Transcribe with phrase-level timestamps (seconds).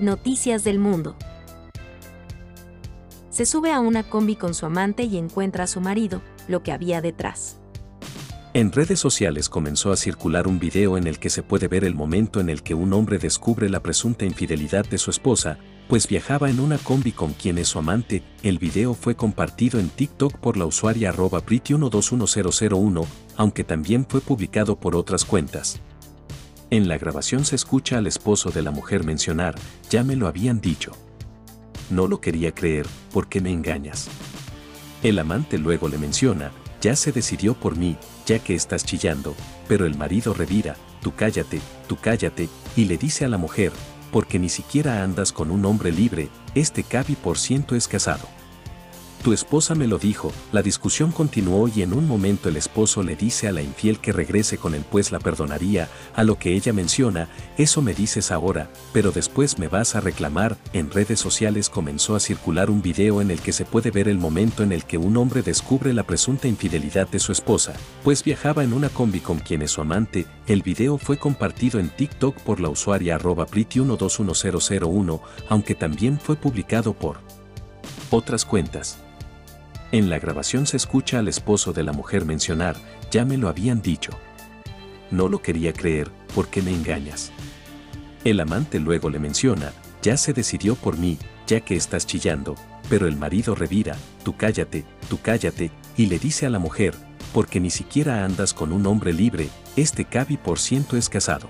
[0.00, 1.14] Noticias del Mundo.
[3.30, 6.72] Se sube a una combi con su amante y encuentra a su marido, lo que
[6.72, 7.60] había detrás.
[8.54, 11.94] En redes sociales comenzó a circular un video en el que se puede ver el
[11.94, 16.50] momento en el que un hombre descubre la presunta infidelidad de su esposa, pues viajaba
[16.50, 18.24] en una combi con quien es su amante.
[18.42, 23.06] El video fue compartido en TikTok por la usuaria arroba pretty121001,
[23.36, 25.80] aunque también fue publicado por otras cuentas.
[26.74, 29.54] En la grabación se escucha al esposo de la mujer mencionar,
[29.90, 30.90] ya me lo habían dicho.
[31.88, 34.08] No lo quería creer, ¿por qué me engañas?
[35.04, 39.36] El amante luego le menciona, ya se decidió por mí, ya que estás chillando,
[39.68, 43.70] pero el marido revira, tú cállate, tú cállate, y le dice a la mujer,
[44.10, 48.26] porque ni siquiera andas con un hombre libre, este cabi por ciento es casado.
[49.24, 53.16] Tu esposa me lo dijo, la discusión continuó y en un momento el esposo le
[53.16, 56.74] dice a la infiel que regrese con él pues la perdonaría, a lo que ella
[56.74, 62.14] menciona, eso me dices ahora, pero después me vas a reclamar, en redes sociales comenzó
[62.16, 64.98] a circular un video en el que se puede ver el momento en el que
[64.98, 67.72] un hombre descubre la presunta infidelidad de su esposa,
[68.02, 71.88] pues viajaba en una combi con quien es su amante, el video fue compartido en
[71.88, 77.20] TikTok por la usuaria arroba 121001 aunque también fue publicado por
[78.10, 79.03] otras cuentas.
[79.94, 82.74] En la grabación se escucha al esposo de la mujer mencionar,
[83.12, 84.10] ya me lo habían dicho.
[85.12, 87.30] No lo quería creer, ¿por qué me engañas?
[88.24, 89.72] El amante luego le menciona,
[90.02, 92.56] ya se decidió por mí, ya que estás chillando,
[92.88, 96.96] pero el marido revira, tú cállate, tú cállate, y le dice a la mujer,
[97.32, 101.48] porque ni siquiera andas con un hombre libre, este cabi por ciento es casado.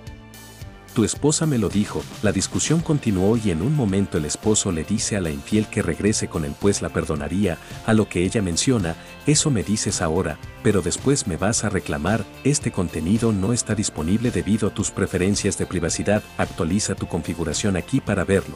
[0.95, 4.85] Tu esposa me lo dijo, la discusión continuó y en un momento el esposo le
[4.85, 8.41] dice a la infiel que regrese con él pues la perdonaría, a lo que ella
[8.43, 8.95] menciona,
[9.27, 14.31] eso me dices ahora, pero después me vas a reclamar, este contenido no está disponible
[14.31, 18.55] debido a tus preferencias de privacidad, actualiza tu configuración aquí para verlo.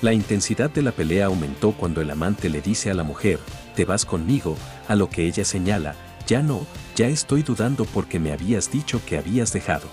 [0.00, 3.38] La intensidad de la pelea aumentó cuando el amante le dice a la mujer,
[3.76, 4.56] te vas conmigo,
[4.88, 5.94] a lo que ella señala,
[6.26, 6.66] ya no,
[6.96, 9.88] ya estoy dudando porque me habías dicho que habías dejado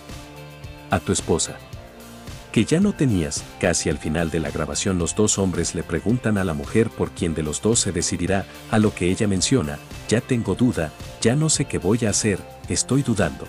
[0.92, 1.58] a tu esposa.
[2.52, 6.38] Que ya no tenías, casi al final de la grabación los dos hombres le preguntan
[6.38, 9.80] a la mujer por quién de los dos se decidirá, a lo que ella menciona,
[10.10, 10.92] ya tengo duda,
[11.22, 13.48] ya no sé qué voy a hacer, estoy dudando.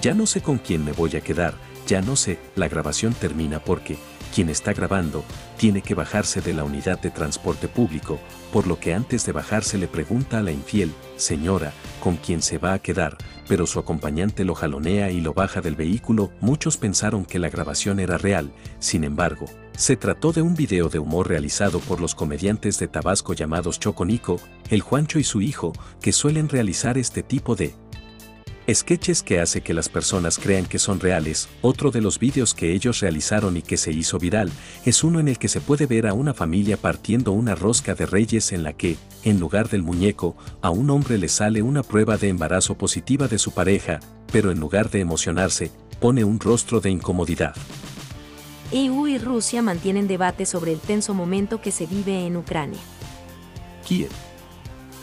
[0.00, 1.54] Ya no sé con quién me voy a quedar,
[1.86, 3.98] ya no sé, la grabación termina porque,
[4.34, 5.22] quien está grabando,
[5.58, 8.20] tiene que bajarse de la unidad de transporte público,
[8.52, 12.56] por lo que antes de bajarse le pregunta a la infiel, señora, ¿con quién se
[12.56, 13.18] va a quedar?
[13.48, 17.98] Pero su acompañante lo jalonea y lo baja del vehículo, muchos pensaron que la grabación
[17.98, 22.78] era real, sin embargo, se trató de un video de humor realizado por los comediantes
[22.78, 27.74] de Tabasco llamados Choconico, el Juancho y su hijo, que suelen realizar este tipo de
[28.74, 31.48] Sketches que hace que las personas crean que son reales.
[31.62, 34.50] Otro de los vídeos que ellos realizaron y que se hizo viral
[34.84, 38.04] es uno en el que se puede ver a una familia partiendo una rosca de
[38.04, 42.18] reyes en la que, en lugar del muñeco, a un hombre le sale una prueba
[42.18, 46.90] de embarazo positiva de su pareja, pero en lugar de emocionarse, pone un rostro de
[46.90, 47.56] incomodidad.
[48.70, 52.80] EU y Rusia mantienen debate sobre el tenso momento que se vive en Ucrania.
[53.86, 54.27] Kiev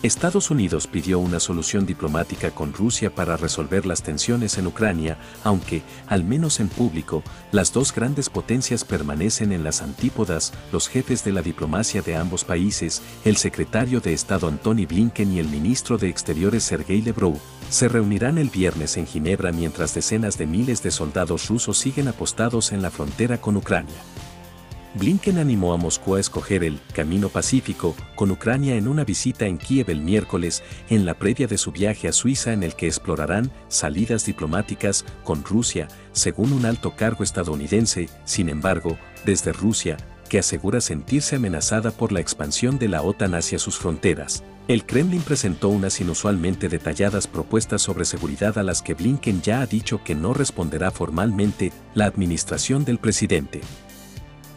[0.05, 5.81] Estados Unidos pidió una solución diplomática con Rusia para resolver las tensiones en Ucrania, aunque,
[6.05, 11.31] al menos en público, las dos grandes potencias permanecen en las antípodas, los jefes de
[11.31, 16.09] la diplomacia de ambos países, el secretario de Estado Antony Blinken y el ministro de
[16.09, 17.39] Exteriores Sergei Lavrov,
[17.71, 22.71] se reunirán el viernes en Ginebra mientras decenas de miles de soldados rusos siguen apostados
[22.73, 23.95] en la frontera con Ucrania.
[24.95, 29.57] Blinken animó a Moscú a escoger el camino pacífico con Ucrania en una visita en
[29.57, 33.51] Kiev el miércoles, en la previa de su viaje a Suiza en el que explorarán
[33.67, 39.97] salidas diplomáticas con Rusia, según un alto cargo estadounidense, sin embargo, desde Rusia,
[40.29, 44.43] que asegura sentirse amenazada por la expansión de la OTAN hacia sus fronteras.
[44.69, 49.67] El Kremlin presentó unas inusualmente detalladas propuestas sobre seguridad a las que Blinken ya ha
[49.67, 53.61] dicho que no responderá formalmente la administración del presidente.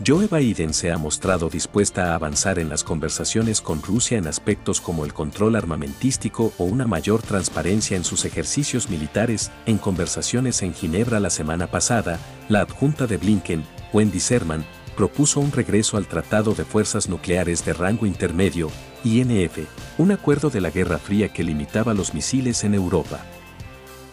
[0.07, 4.81] Joe Biden se ha mostrado dispuesta a avanzar en las conversaciones con Rusia en aspectos
[4.81, 9.51] como el control armamentístico o una mayor transparencia en sus ejercicios militares.
[9.67, 14.65] En conversaciones en Ginebra la semana pasada, la adjunta de Blinken, Wendy Sherman,
[14.97, 18.71] propuso un regreso al Tratado de Fuerzas Nucleares de Rango Intermedio,
[19.03, 19.59] INF,
[19.99, 23.21] un acuerdo de la Guerra Fría que limitaba los misiles en Europa.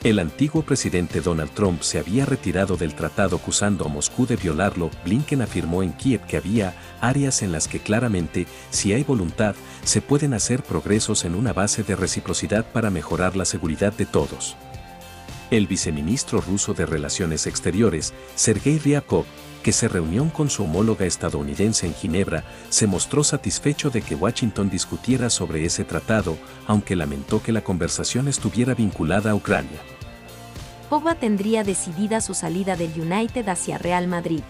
[0.06, 4.92] El antiguo presidente Donald Trump se había retirado del tratado acusando a Moscú de violarlo.
[5.04, 10.02] Blinken afirmó en Kiev que había áreas en las que claramente, si hay voluntad, se
[10.02, 14.56] pueden hacer progresos en una base de reciprocidad para mejorar la seguridad de todos.
[15.50, 19.26] El viceministro ruso de Relaciones Exteriores, Sergei Ryabkov,
[19.66, 24.70] que se reunió con su homóloga estadounidense en Ginebra, se mostró satisfecho de que Washington
[24.70, 29.80] discutiera sobre ese tratado, aunque lamentó que la conversación estuviera vinculada a Ucrania.
[30.88, 34.44] Pogba tendría decidida su salida del United hacia Real Madrid.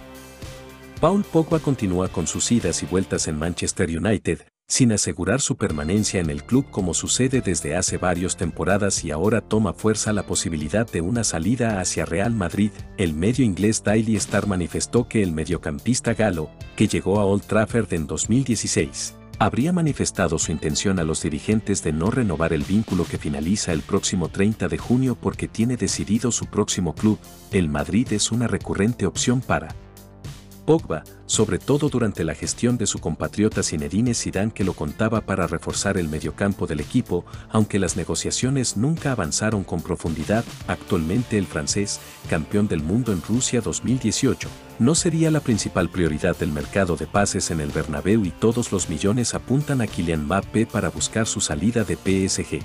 [0.99, 6.19] Paul Pogba continúa con sus idas y vueltas en Manchester United, sin asegurar su permanencia
[6.19, 10.89] en el club como sucede desde hace varias temporadas y ahora toma fuerza la posibilidad
[10.89, 12.71] de una salida hacia Real Madrid.
[12.97, 17.93] El medio inglés Daily Star manifestó que el mediocampista galo, que llegó a Old Trafford
[17.93, 23.17] en 2016, habría manifestado su intención a los dirigentes de no renovar el vínculo que
[23.17, 27.19] finaliza el próximo 30 de junio porque tiene decidido su próximo club,
[27.51, 29.75] el Madrid es una recurrente opción para
[30.65, 35.45] Pogba, sobre todo durante la gestión de su compatriota Zinedine Zidane que lo contaba para
[35.45, 41.99] reforzar el mediocampo del equipo, aunque las negociaciones nunca avanzaron con profundidad, actualmente el francés,
[42.29, 47.51] campeón del mundo en Rusia 2018, no sería la principal prioridad del mercado de pases
[47.51, 51.83] en el Bernabéu y todos los millones apuntan a Kylian Mbappé para buscar su salida
[51.83, 52.59] de PSG.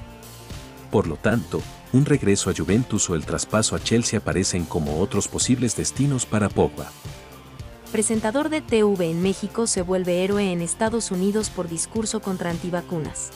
[0.90, 1.62] Por lo tanto,
[1.92, 6.48] un regreso a Juventus o el traspaso a Chelsea aparecen como otros posibles destinos para
[6.48, 6.90] Pogba
[7.90, 13.30] presentador de TV en México se vuelve héroe en Estados Unidos por discurso contra antivacunas.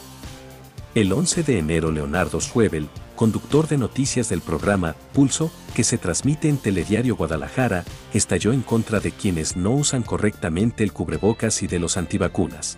[0.95, 6.49] El 11 de enero Leonardo Schwebel, conductor de noticias del programa Pulso, que se transmite
[6.49, 11.81] en Telediario Guadalajara, estalló en contra de quienes no usan correctamente el cubrebocas y de
[11.81, 12.77] los antivacunas.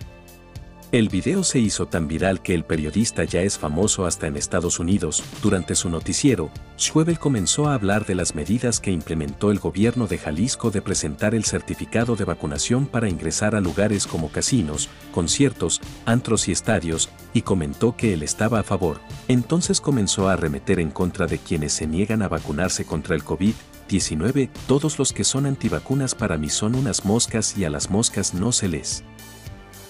[0.93, 4.79] El video se hizo tan viral que el periodista ya es famoso hasta en Estados
[4.79, 5.21] Unidos.
[5.43, 6.49] Durante su noticiero,
[6.79, 11.35] Schwebel comenzó a hablar de las medidas que implementó el gobierno de Jalisco de presentar
[11.35, 17.41] el certificado de vacunación para ingresar a lugares como casinos, conciertos, antros y estadios, y
[17.41, 19.01] comentó que él estaba a favor.
[19.27, 24.49] Entonces comenzó a arremeter en contra de quienes se niegan a vacunarse contra el COVID-19.
[24.67, 28.53] Todos los que son antivacunas para mí son unas moscas y a las moscas no
[28.53, 29.03] se les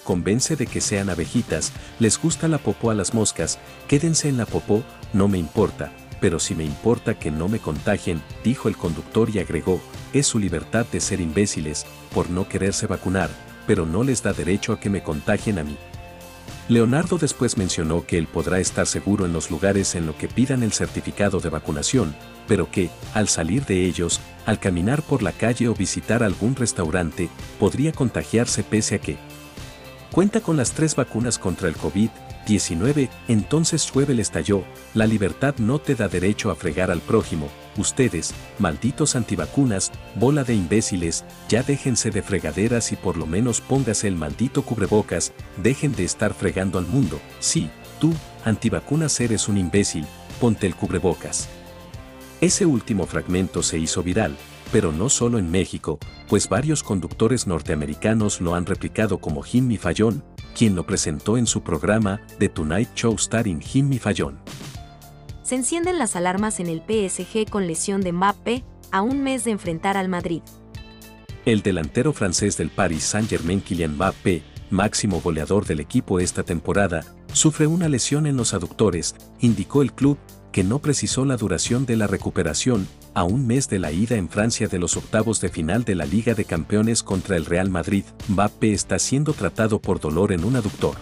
[0.08, 3.58] convence de que sean abejitas, les gusta la popó a las moscas,
[3.88, 4.82] quédense en la popó,
[5.12, 9.38] no me importa, pero si me importa que no me contagien, dijo el conductor y
[9.38, 9.82] agregó,
[10.14, 11.84] es su libertad de ser imbéciles,
[12.14, 13.28] por no quererse vacunar,
[13.66, 15.76] pero no les da derecho a que me contagien a mí.
[16.68, 20.62] Leonardo después mencionó que él podrá estar seguro en los lugares en los que pidan
[20.62, 22.16] el certificado de vacunación,
[22.46, 27.28] pero que, al salir de ellos, al caminar por la calle o visitar algún restaurante,
[27.60, 29.18] podría contagiarse pese a que,
[30.18, 35.94] Cuenta con las tres vacunas contra el COVID-19, entonces Schwebel estalló, la libertad no te
[35.94, 42.22] da derecho a fregar al prójimo, ustedes, malditos antivacunas, bola de imbéciles, ya déjense de
[42.22, 45.32] fregaderas y por lo menos póngase el maldito cubrebocas,
[45.62, 47.70] dejen de estar fregando al mundo, sí,
[48.00, 48.12] tú,
[48.44, 50.04] antivacunas eres un imbécil,
[50.40, 51.48] ponte el cubrebocas.
[52.40, 54.36] Ese último fragmento se hizo viral,
[54.72, 55.98] pero no solo en México,
[56.28, 60.22] pues varios conductores norteamericanos lo han replicado como Jimmy Fallon,
[60.56, 64.38] quien lo presentó en su programa The Tonight Show starring Jimmy Fallon.
[65.42, 69.50] Se encienden las alarmas en el PSG con lesión de Mbappé, a un mes de
[69.50, 70.42] enfrentar al Madrid.
[71.44, 77.66] El delantero francés del Paris Saint-Germain Kylian Mbappé, máximo goleador del equipo esta temporada, sufre
[77.66, 80.18] una lesión en los aductores, indicó el club,
[80.52, 82.86] que no precisó la duración de la recuperación,
[83.18, 86.06] a un mes de la ida en Francia de los octavos de final de la
[86.06, 90.54] Liga de Campeones contra el Real Madrid, Mbappé está siendo tratado por dolor en un
[90.54, 90.94] aductor.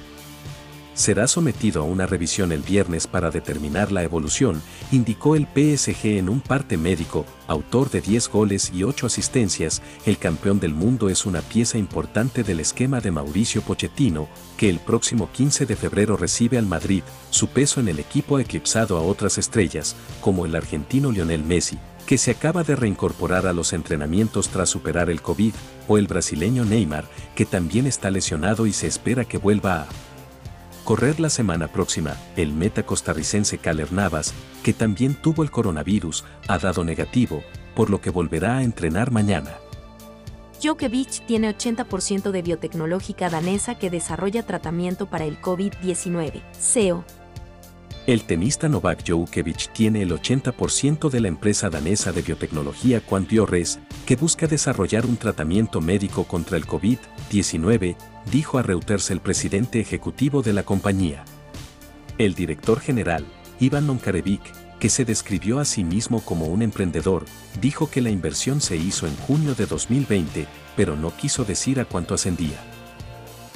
[0.94, 6.30] Será sometido a una revisión el viernes para determinar la evolución, indicó el PSG en
[6.30, 11.26] un parte médico, autor de 10 goles y 8 asistencias, el campeón del mundo es
[11.26, 16.56] una pieza importante del esquema de Mauricio Pochettino, que el próximo 15 de febrero recibe
[16.56, 21.12] al Madrid, su peso en el equipo ha eclipsado a otras estrellas, como el argentino
[21.12, 25.52] Lionel Messi, que se acaba de reincorporar a los entrenamientos tras superar el COVID,
[25.88, 29.86] o el brasileño Neymar, que también está lesionado y se espera que vuelva a
[30.84, 34.32] correr la semana próxima, el meta costarricense Caler Navas,
[34.62, 37.42] que también tuvo el coronavirus, ha dado negativo,
[37.74, 39.58] por lo que volverá a entrenar mañana.
[40.62, 46.42] Djokovic tiene 80% de biotecnológica danesa que desarrolla tratamiento para el COVID-19.
[46.58, 47.04] SEO.
[48.06, 54.14] El tenista Novak Djokovic tiene el 80% de la empresa danesa de biotecnología QuantBiores, que
[54.14, 57.96] busca desarrollar un tratamiento médico contra el COVID-19,
[58.30, 61.24] dijo a Reuters el presidente ejecutivo de la compañía.
[62.16, 63.26] El director general,
[63.58, 67.24] Ivan Nonkarevic, que se describió a sí mismo como un emprendedor,
[67.60, 70.46] dijo que la inversión se hizo en junio de 2020,
[70.76, 72.75] pero no quiso decir a cuánto ascendía.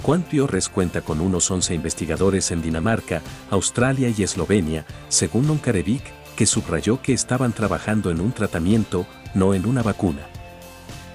[0.02, 6.02] Quantiores cuenta con unos 11 investigadores en Dinamarca, Australia y Eslovenia, según Nonkarevic,
[6.36, 10.26] que subrayó que estaban trabajando en un tratamiento, no en una vacuna.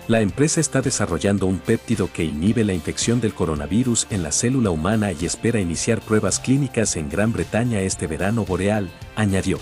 [0.08, 4.70] La empresa está desarrollando un péptido que inhibe la infección del coronavirus en la célula
[4.70, 9.58] humana y espera iniciar pruebas clínicas en Gran Bretaña este verano boreal, añadió.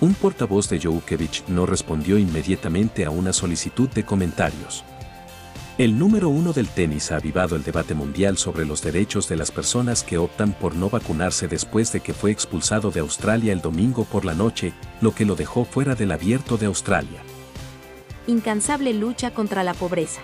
[0.00, 4.84] Un portavoz de Joukevich no respondió inmediatamente a una solicitud de comentarios.
[5.80, 9.50] El número uno del tenis ha avivado el debate mundial sobre los derechos de las
[9.50, 14.04] personas que optan por no vacunarse después de que fue expulsado de Australia el domingo
[14.04, 17.22] por la noche, lo que lo dejó fuera del abierto de Australia
[18.26, 20.22] incansable lucha contra la pobreza.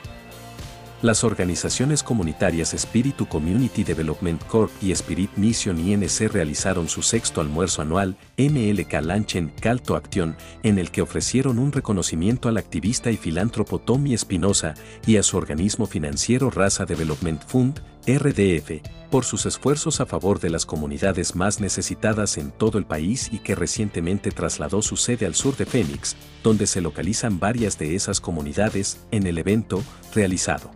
[1.02, 7.82] Las organizaciones comunitarias Espíritu Community Development Corp y Spirit Mission INC realizaron su sexto almuerzo
[7.82, 13.78] anual, MLK Lanchen Calto Action, en el que ofrecieron un reconocimiento al activista y filántropo
[13.78, 14.72] Tommy Espinosa
[15.06, 20.48] y a su organismo financiero Raza Development Fund, RDF, por sus esfuerzos a favor de
[20.48, 25.34] las comunidades más necesitadas en todo el país y que recientemente trasladó su sede al
[25.34, 29.82] sur de Phoenix, donde se localizan varias de esas comunidades, en el evento
[30.14, 30.75] realizado.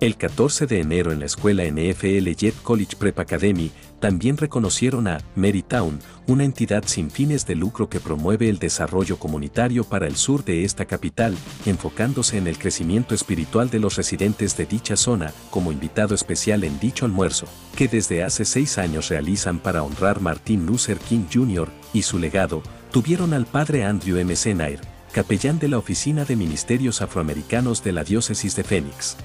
[0.00, 5.20] El 14 de enero en la escuela NFL Jet College Prep Academy, también reconocieron a
[5.36, 10.42] Marytown, una entidad sin fines de lucro que promueve el desarrollo comunitario para el sur
[10.42, 15.70] de esta capital, enfocándose en el crecimiento espiritual de los residentes de dicha zona, como
[15.70, 17.44] invitado especial en dicho almuerzo,
[17.76, 21.68] que desde hace seis años realizan para honrar Martin Luther King Jr.
[21.92, 24.34] y su legado, tuvieron al padre Andrew M.
[24.34, 24.80] Senair,
[25.12, 29.18] capellán de la Oficina de Ministerios Afroamericanos de la Diócesis de Phoenix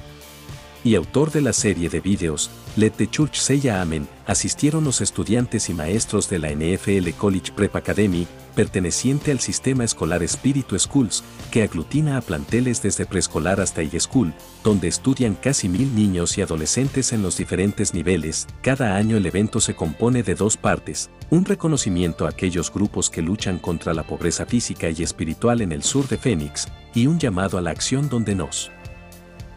[0.86, 5.68] y autor de la serie de vídeos, Let the Church Say Amen, asistieron los estudiantes
[5.70, 11.64] y maestros de la NFL College Prep Academy, perteneciente al sistema escolar Spiritu Schools, que
[11.64, 14.32] aglutina a planteles desde preescolar hasta high school,
[14.64, 18.46] donde estudian casi mil niños y adolescentes en los diferentes niveles.
[18.62, 23.24] Cada año el evento se compone de dos partes, un reconocimiento a aquellos grupos que
[23.24, 27.58] luchan contra la pobreza física y espiritual en el sur de Phoenix, y un llamado
[27.58, 28.72] a la acción donde nos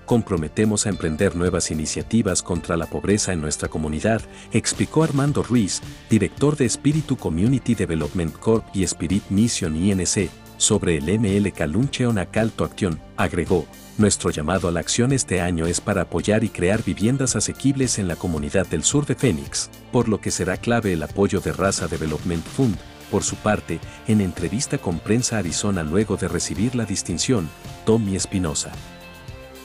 [0.08, 4.22] comprometemos a emprender nuevas iniciativas contra la pobreza en nuestra comunidad,
[4.52, 11.20] explicó Armando Ruiz, director de Espíritu Community Development Corp y Spirit Mission INC, sobre el
[11.20, 13.66] ML Caluncheon Calto Action, agregó,
[13.98, 18.08] nuestro llamado a la acción este año es para apoyar y crear viviendas asequibles en
[18.08, 21.86] la comunidad del sur de Phoenix, por lo que será clave el apoyo de Raza
[21.86, 22.78] Development Fund.
[23.10, 27.48] Por su parte, en entrevista con Prensa Arizona luego de recibir la distinción,
[27.84, 28.72] Tommy Espinosa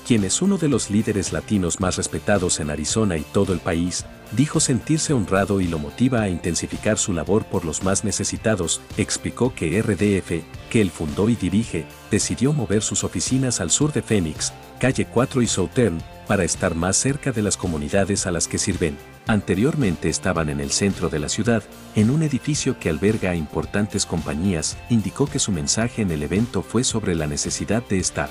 [0.05, 4.05] quien es uno de los líderes latinos más respetados en Arizona y todo el país,
[4.31, 9.53] dijo sentirse honrado y lo motiva a intensificar su labor por los más necesitados, explicó
[9.53, 14.53] que RDF, que él fundó y dirige, decidió mover sus oficinas al sur de Phoenix,
[14.79, 18.98] calle 4 y Southern, para estar más cerca de las comunidades a las que sirven.
[19.27, 21.63] Anteriormente estaban en el centro de la ciudad,
[21.95, 26.62] en un edificio que alberga a importantes compañías, indicó que su mensaje en el evento
[26.62, 28.29] fue sobre la necesidad de estar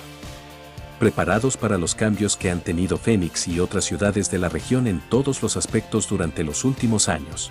[1.02, 5.00] preparados para los cambios que han tenido Phoenix y otras ciudades de la región en
[5.08, 7.50] todos los aspectos durante los últimos años.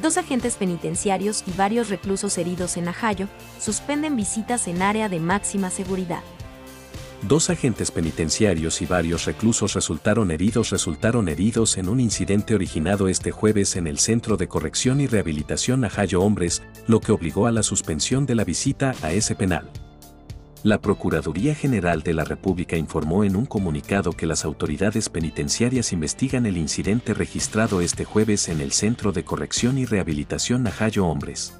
[0.00, 3.26] Dos agentes penitenciarios y varios reclusos heridos en Ajayo
[3.58, 6.20] suspenden visitas en área de máxima seguridad.
[7.22, 13.32] Dos agentes penitenciarios y varios reclusos resultaron heridos resultaron heridos en un incidente originado este
[13.32, 17.64] jueves en el Centro de Corrección y Rehabilitación Ajayo Hombres, lo que obligó a la
[17.64, 19.68] suspensión de la visita a ese penal.
[20.66, 26.44] La Procuraduría General de la República informó en un comunicado que las autoridades penitenciarias investigan
[26.44, 31.54] el incidente registrado este jueves en el Centro de Corrección y Rehabilitación Najayo Hombres.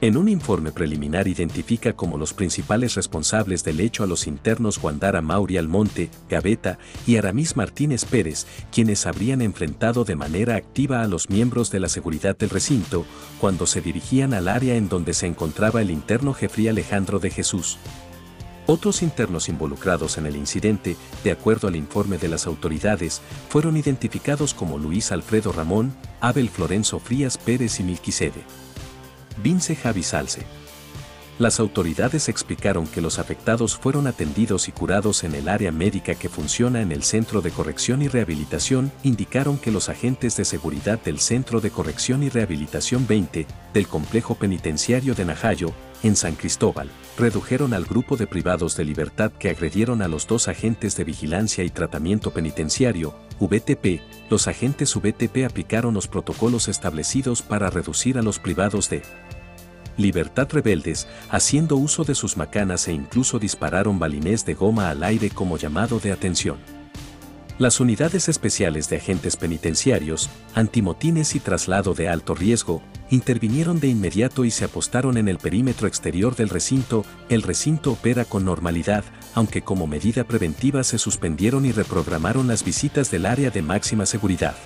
[0.00, 5.20] En un informe preliminar identifica como los principales responsables del hecho a los internos Guandara
[5.20, 11.28] Mauri Almonte, Gaveta y Aramis Martínez Pérez, quienes habrían enfrentado de manera activa a los
[11.28, 13.04] miembros de la seguridad del recinto
[13.40, 17.78] cuando se dirigían al área en donde se encontraba el interno Jeffrey Alejandro de Jesús.
[18.66, 24.54] Otros internos involucrados en el incidente, de acuerdo al informe de las autoridades, fueron identificados
[24.54, 28.44] como Luis Alfredo Ramón, Abel Florenzo Frías Pérez y Milquisede.
[29.42, 30.46] Vince Javi Salce.
[31.38, 36.28] Las autoridades explicaron que los afectados fueron atendidos y curados en el área médica que
[36.28, 41.18] funciona en el Centro de Corrección y Rehabilitación, indicaron que los agentes de seguridad del
[41.18, 45.72] Centro de Corrección y Rehabilitación 20 del complejo penitenciario de Najayo,
[46.02, 50.48] en San Cristóbal, redujeron al grupo de privados de libertad que agredieron a los dos
[50.48, 57.70] agentes de vigilancia y tratamiento penitenciario, VTP, los agentes VTP aplicaron los protocolos establecidos para
[57.70, 59.02] reducir a los privados de
[59.96, 65.30] libertad rebeldes, haciendo uso de sus macanas e incluso dispararon balines de goma al aire
[65.30, 66.56] como llamado de atención.
[67.58, 74.46] Las unidades especiales de agentes penitenciarios, antimotines y traslado de alto riesgo, intervinieron de inmediato
[74.46, 79.04] y se apostaron en el perímetro exterior del recinto, el recinto opera con normalidad,
[79.34, 84.56] aunque como medida preventiva se suspendieron y reprogramaron las visitas del área de máxima seguridad.